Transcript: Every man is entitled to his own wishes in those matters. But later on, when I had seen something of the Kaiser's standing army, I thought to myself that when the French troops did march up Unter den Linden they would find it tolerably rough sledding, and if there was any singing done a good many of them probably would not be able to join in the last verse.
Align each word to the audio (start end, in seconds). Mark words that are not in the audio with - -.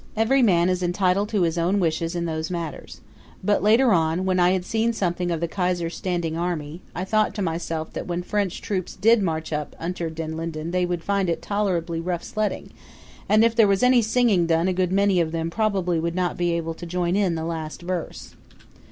Every 0.17 0.41
man 0.41 0.67
is 0.67 0.81
entitled 0.81 1.29
to 1.29 1.43
his 1.43 1.59
own 1.59 1.79
wishes 1.79 2.15
in 2.15 2.25
those 2.25 2.49
matters. 2.49 3.01
But 3.43 3.61
later 3.61 3.93
on, 3.93 4.25
when 4.25 4.39
I 4.39 4.49
had 4.49 4.65
seen 4.65 4.93
something 4.93 5.29
of 5.29 5.41
the 5.41 5.47
Kaiser's 5.47 5.95
standing 5.95 6.35
army, 6.35 6.81
I 6.95 7.05
thought 7.05 7.35
to 7.35 7.43
myself 7.43 7.93
that 7.93 8.07
when 8.07 8.21
the 8.21 8.25
French 8.25 8.63
troops 8.63 8.95
did 8.95 9.21
march 9.21 9.53
up 9.53 9.75
Unter 9.79 10.09
den 10.09 10.35
Linden 10.35 10.71
they 10.71 10.87
would 10.87 11.03
find 11.03 11.29
it 11.29 11.43
tolerably 11.43 11.99
rough 11.99 12.23
sledding, 12.23 12.71
and 13.29 13.43
if 13.45 13.53
there 13.53 13.67
was 13.67 13.83
any 13.83 14.01
singing 14.01 14.47
done 14.47 14.67
a 14.67 14.73
good 14.73 14.91
many 14.91 15.21
of 15.21 15.31
them 15.31 15.51
probably 15.51 15.99
would 15.99 16.15
not 16.15 16.35
be 16.35 16.51
able 16.53 16.73
to 16.73 16.87
join 16.87 17.15
in 17.15 17.35
the 17.35 17.45
last 17.45 17.83
verse. 17.83 18.33